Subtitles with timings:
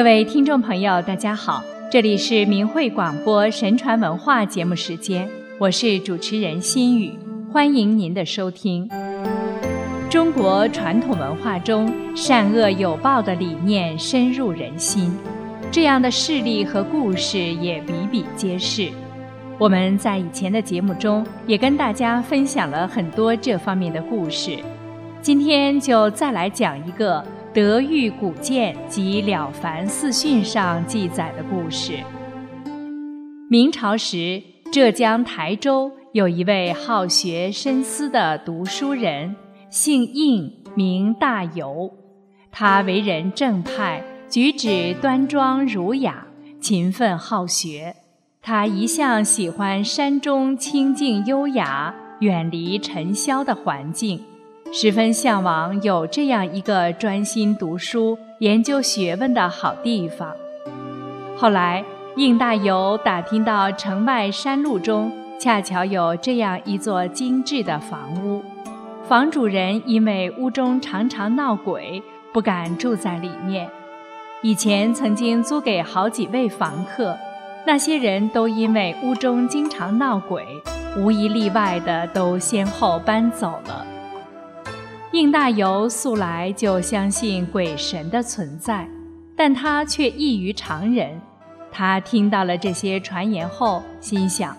[0.00, 5.28] 各位听众朋友，大家好，这里是明慧广播神传文化节目时间，
[5.58, 7.12] 我是主持人心雨，
[7.52, 8.88] 欢迎您的收听。
[10.08, 15.14] 中国传统文化中，善恶有报的理念深入人心，
[15.70, 18.88] 这样的事例和故事也比比皆是。
[19.58, 24.56] 我们在以前的节目中也跟大家分享了很多这方面的故事，
[25.20, 27.22] 今天就再来讲一个
[27.52, 31.94] 德育古鉴及了凡四训上记载的故事。
[33.48, 34.40] 明朝时，
[34.72, 39.34] 浙江台州有一位好学深思的读书人，
[39.68, 41.90] 姓应，名大猷。
[42.52, 46.24] 他为人正派，举止端庄儒雅，
[46.60, 47.96] 勤奋好学。
[48.40, 54.24] 他一向喜欢山中清静优雅、远离尘嚣的环境，
[54.72, 60.32] 十分向往有这样一个专心读书、研究学问的好地方。
[61.36, 61.84] 后来，
[62.16, 68.44] 应大猷打听到城外山路中恰巧有这样一座精致的房屋，
[69.08, 72.00] 房主人因为屋中常常闹鬼，
[72.32, 73.68] 不敢住在里面。
[74.40, 77.16] 以前曾经租给好几位房客。
[77.66, 80.46] 那些人都因为屋中经常闹鬼，
[80.96, 83.84] 无一例外的都先后搬走了。
[85.12, 88.88] 应大猷素来就相信鬼神的存在，
[89.36, 91.20] 但他却异于常人。
[91.72, 94.56] 他听到了这些传言后，心想：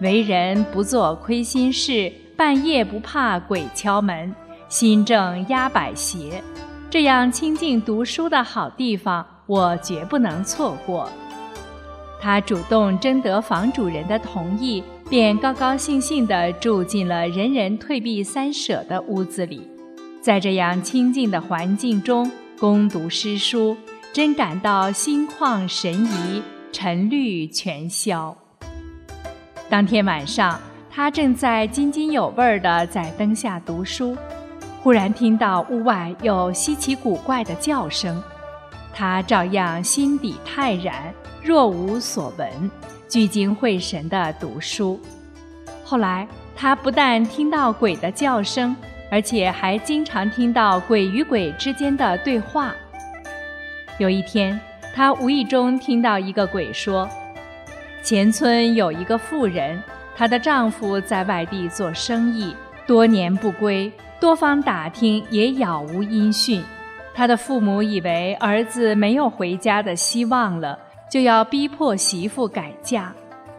[0.00, 4.34] 为人不做亏心事，半夜不怕鬼敲门，
[4.70, 6.42] 心正压百邪，
[6.88, 11.10] 这样清静读书的好地方，我绝不能错过。
[12.22, 19.68] 他主动征得房主人的同意，便高高兴兴地住进了人人退避三舍的屋子里。
[20.20, 23.74] 在这样清静的环境中攻读诗书，
[24.12, 28.36] 真感到心旷神怡，沉虑全消。
[29.70, 30.60] 当天晚上，
[30.90, 34.14] 他正在津津有味地在灯下读书，
[34.82, 38.22] 忽然听到屋外有稀奇古怪的叫声，
[38.92, 41.14] 他照样心底泰然。
[41.42, 42.70] 若无所闻，
[43.08, 45.00] 聚精会神地读书。
[45.82, 48.76] 后来，他不但听到鬼的叫声，
[49.10, 52.74] 而且还经常听到鬼与鬼之间的对话。
[53.98, 54.58] 有一天，
[54.94, 57.08] 他无意中听到一个鬼说
[58.02, 59.82] ：“前村有一个妇人，
[60.16, 62.54] 她的丈夫在外地做生意，
[62.86, 66.62] 多年不归，多方打听也杳无音讯。
[67.12, 70.78] 她的父母以为儿子没有回家的希望了。”
[71.10, 73.12] 就要逼迫媳妇改嫁，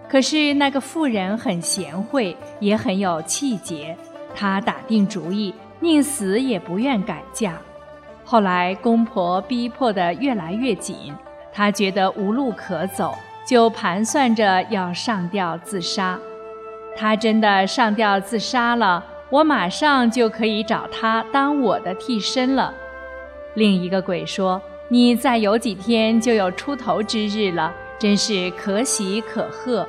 [0.07, 3.93] 可是那个妇人很贤惠，也很有气节。
[4.35, 7.53] 她打定主意，宁死也不愿改嫁。
[8.23, 11.13] 后来公婆逼迫得越来越紧，
[11.51, 13.13] 她觉得无路可走，
[13.45, 16.19] 就盘算着要上吊自杀。
[16.95, 22.73] 她真的上吊自杀了，我马上就可以找她当我的替身了。
[23.53, 24.61] 另一个鬼说。
[24.93, 29.87] 你再有几天就有出头之日了，真是可喜可贺。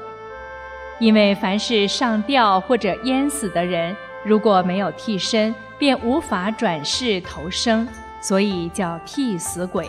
[1.00, 7.86] 因为凡是上吊或者淹死的人，如果没有替身，便无法转世投生，
[8.20, 9.88] 所以叫替死鬼。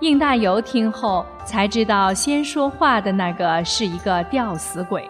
[0.00, 5.08] 应大猷听后才知道，先说话的那个是一个吊死鬼。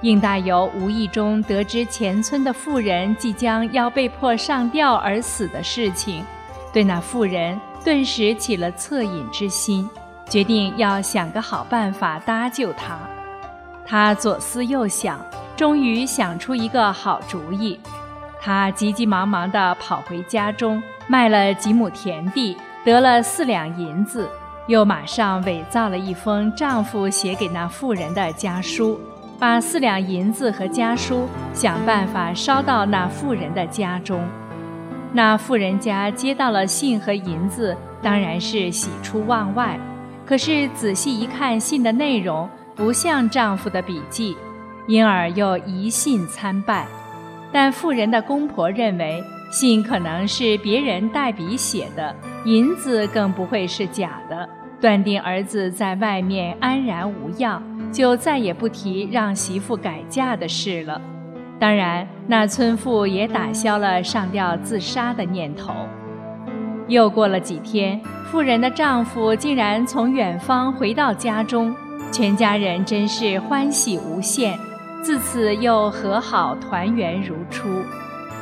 [0.00, 6.24] 应大猷无意中得知前村的妇人即将要被迫上吊而死的事情，
[6.72, 7.60] 对那妇人。
[7.84, 9.86] 顿时起了恻隐之心，
[10.26, 12.98] 决定要想个好办法搭救她。
[13.84, 15.20] 他左思右想，
[15.56, 17.78] 终于想出一个好主意。
[18.40, 24.28] 他急急忙忙地跑回家中，卖了几亩田地，得了四两银子，
[24.66, 29.00] 又马上伪造了一封丈夫写给那妇人的家书，
[29.38, 34.22] 把四两银子和家书想办法烧到那妇人的家中。
[35.12, 39.78] 那妇人家接到了信和银子，当然是喜出望外。
[40.26, 44.36] 可是仔细一看，信的内容不像丈夫的笔记，
[44.86, 46.86] 因而又疑信参半。
[47.52, 52.14] 但富人的公婆认为信可能是别人代笔写的，
[52.44, 54.48] 银子更不会是假的，
[54.80, 61.00] 断定儿子在外面安然无恙，就再也不提让媳妇改嫁的事了。
[61.60, 65.72] 当然，那村妇也打消了上吊自杀的念头。
[66.88, 71.74] 又过了几天，妇人的丈夫竟然从远方回到家中，
[72.10, 74.58] 全家人真是欢喜无限。
[75.04, 77.68] 自此又和好团圆如初，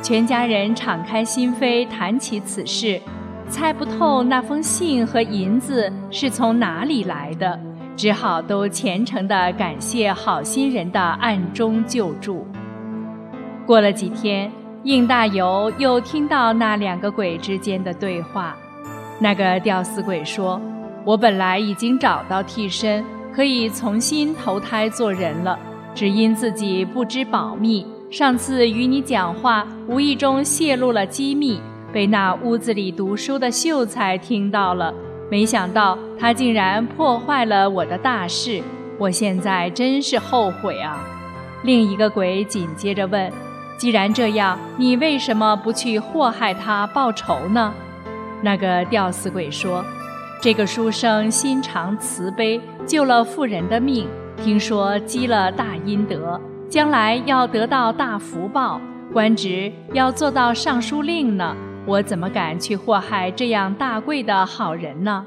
[0.01, 3.01] 全家人敞开心扉谈起此事，
[3.49, 7.59] 猜不透那封信和银子是从哪里来的，
[7.97, 12.47] 只好都虔诚地感谢好心人的暗中救助。
[13.65, 14.49] 过了几天，
[14.83, 18.55] 应大游又听到那两个鬼之间的对话。
[19.19, 20.61] 那个吊死鬼说
[21.03, 23.03] ：“我本来已经找到替身，
[23.35, 25.59] 可以重新投胎做人了，
[25.93, 31.59] 只因自己不知保密，上次与你讲话，无意中泄露了机密。”
[31.93, 34.91] 被那屋子里读书的秀才听到了，
[35.29, 38.63] 没想到他竟然破坏了我的大事，
[38.97, 40.97] 我现在真是后悔啊！
[41.61, 43.31] 另一个鬼紧接着问
[43.77, 47.71] ：“既然这样，你为什么不去祸害他报仇呢？”
[48.41, 49.85] 那个吊死鬼说
[50.41, 54.07] ：“这个书生心肠慈悲，救了妇人的命，
[54.43, 58.81] 听说积了大阴德，将来要得到大福报，
[59.13, 61.55] 官职要做到尚书令呢。”
[61.87, 65.25] 我怎么敢去祸害这样大贵的好人呢？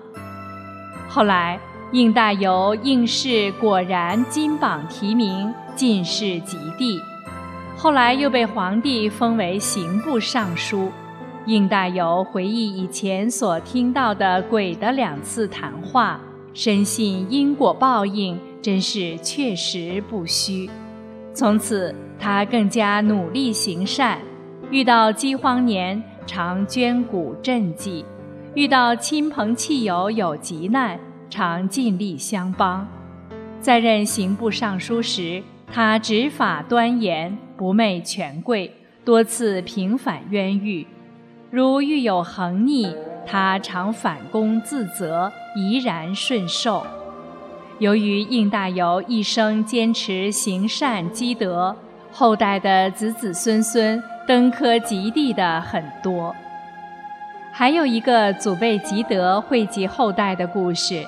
[1.08, 1.58] 后来，
[1.92, 7.00] 应大游应试果然金榜题名，进士及第。
[7.74, 10.90] 后来又被皇帝封为刑部尚书。
[11.46, 16.20] 应大游回忆以前所听到的鬼的两次谈话，
[16.52, 20.68] 深信因果报应真是确实不虚。
[21.32, 24.18] 从此，他更加努力行善。
[24.72, 28.04] 遇到饥荒年，常捐谷赈济；
[28.54, 30.98] 遇到亲朋戚友有急难，
[31.30, 32.84] 常尽力相帮。
[33.60, 35.40] 在任刑部尚书时，
[35.72, 38.74] 他执法端严，不媚权贵，
[39.04, 40.84] 多次平反冤狱。
[41.52, 42.92] 如遇有横逆，
[43.24, 46.84] 他常反躬自责，怡然顺受。
[47.78, 51.76] 由于应大游一生坚持行善积德，
[52.12, 54.02] 后代的子子孙孙。
[54.26, 56.34] 登科及第的很多，
[57.52, 61.06] 还有一个祖辈积德惠及后代的故事。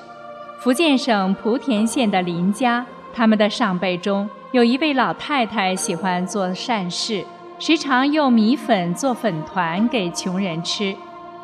[0.61, 7.25] 福建省莆田县的林家，他们的上辈中有一位老太太喜欢做善事，
[7.59, 10.95] 时常用米粉做粉团给穷人吃。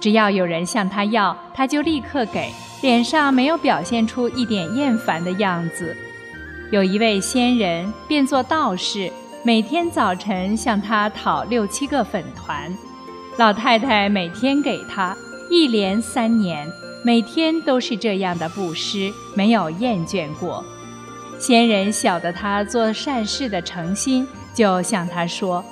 [0.05, 2.53] 只要有人向他要，他就立刻给，
[2.83, 5.97] 脸上没有表现出一点厌烦的样子。
[6.69, 9.11] 有一位仙人变作道士。
[9.43, 12.71] 每天早晨向他讨六七个粉团，
[13.37, 15.17] 老太太每天给他，
[15.49, 16.67] 一连三年，
[17.03, 20.63] 每天都是这样的布施，没有厌倦过。
[21.39, 25.65] 仙人晓得他做善事的诚心，就向他说：“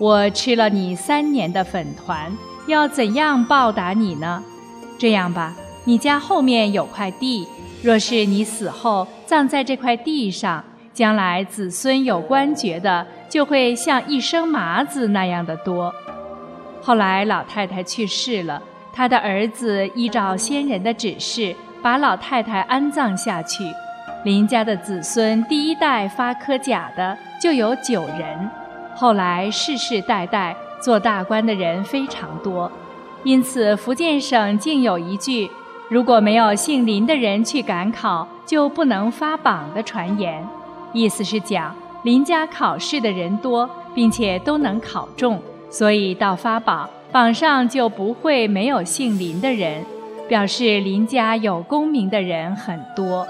[0.00, 2.32] 我吃了你三年的粉团，
[2.66, 4.42] 要怎样报答你呢？
[4.98, 5.54] 这样吧，
[5.84, 7.46] 你家后面有块地，
[7.82, 15.94] 若是你死后葬在这块地上。”将来子孙有官爵的，就会像一生麻子那样的多。
[16.82, 18.60] 后来老太太去世了，
[18.92, 23.64] 他的儿子依照先人的指示，把老太太安葬下去。
[24.24, 28.50] 林家的子孙第一代发科甲的就有九人，
[29.00, 32.70] 后来世世代代做大官的人非常多，
[33.24, 35.50] 因此福建省竟有一句：
[35.88, 40.46] 如果没有姓林的人去赶考，就不能发榜的传言。
[40.92, 45.40] 意思是讲林家考试的人多，并且都能考中，
[45.70, 49.82] 所以到发榜榜上就不会没有姓林的人，
[50.28, 53.26] 表示林家有功名的人很多。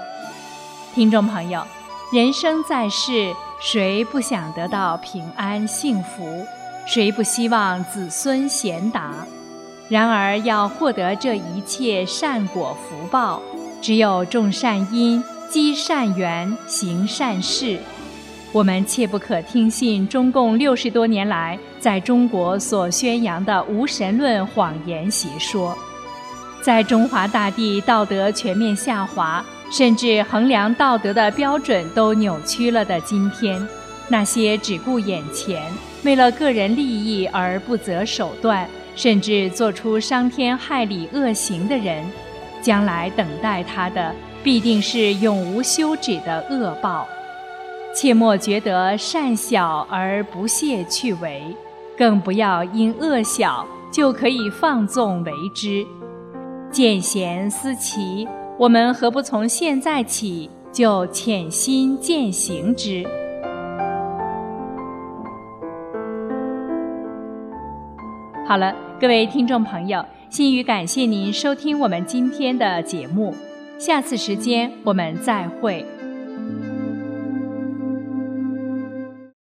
[0.93, 1.63] 听众朋友，
[2.11, 6.43] 人生在世，谁不想得到平安幸福？
[6.87, 9.13] 谁不希望子孙贤达？
[9.87, 13.39] 然而要获得这一切善果福报，
[13.79, 15.23] 只有种善因。
[15.47, 17.77] 积善缘，行善事，
[18.53, 25.77] 我们切不可听信中共六十多年来在中国所宣扬的无神论谎言邪说。
[26.61, 33.65] 在中华大地道德全面下滑，甚至衡量道德的标准都扭曲了的今天，
[34.09, 35.63] 那些只顾眼前、
[36.03, 42.03] 为了个人利益而不择手段，甚至做出伤天害理恶行的人，
[42.61, 44.13] 将来等待他的。
[44.43, 47.07] 必定是永无休止的恶报，
[47.93, 51.43] 切莫觉得善小而不屑去为，
[51.95, 55.85] 更不要因恶小就可以放纵为之。
[56.71, 58.27] 见贤思齐，
[58.61, 63.03] 我们何不从现在起就潜心践行之？
[68.47, 73.33] 好了，各位听众朋友，心语感谢您收听我们今天的节目。
[73.79, 75.83] 下次时间我们再会。